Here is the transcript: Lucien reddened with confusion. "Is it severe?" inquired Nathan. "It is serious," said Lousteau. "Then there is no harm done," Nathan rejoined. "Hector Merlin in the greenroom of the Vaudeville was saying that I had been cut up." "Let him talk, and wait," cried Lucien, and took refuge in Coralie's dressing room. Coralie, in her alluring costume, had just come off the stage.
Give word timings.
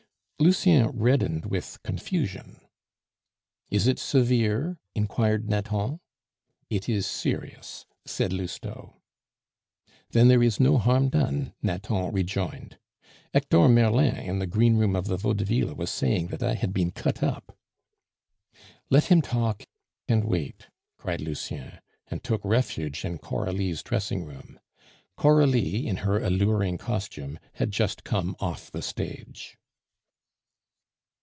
Lucien 0.43 0.87
reddened 0.89 1.45
with 1.45 1.77
confusion. 1.83 2.59
"Is 3.69 3.85
it 3.85 3.99
severe?" 3.99 4.79
inquired 4.95 5.47
Nathan. 5.47 5.99
"It 6.67 6.89
is 6.89 7.05
serious," 7.05 7.85
said 8.05 8.33
Lousteau. 8.33 8.95
"Then 10.09 10.29
there 10.29 10.41
is 10.41 10.59
no 10.59 10.79
harm 10.79 11.09
done," 11.09 11.53
Nathan 11.61 12.11
rejoined. 12.11 12.79
"Hector 13.31 13.67
Merlin 13.67 14.15
in 14.15 14.39
the 14.39 14.47
greenroom 14.47 14.95
of 14.95 15.05
the 15.05 15.15
Vaudeville 15.15 15.75
was 15.75 15.91
saying 15.91 16.29
that 16.29 16.41
I 16.41 16.55
had 16.55 16.73
been 16.73 16.89
cut 16.89 17.21
up." 17.21 17.55
"Let 18.89 19.05
him 19.11 19.21
talk, 19.21 19.61
and 20.07 20.23
wait," 20.25 20.69
cried 20.97 21.21
Lucien, 21.21 21.79
and 22.07 22.23
took 22.23 22.43
refuge 22.43 23.05
in 23.05 23.19
Coralie's 23.19 23.83
dressing 23.83 24.23
room. 24.25 24.59
Coralie, 25.17 25.85
in 25.85 25.97
her 25.97 26.19
alluring 26.19 26.79
costume, 26.79 27.37
had 27.53 27.69
just 27.69 28.03
come 28.03 28.35
off 28.39 28.71
the 28.71 28.81
stage. 28.81 29.55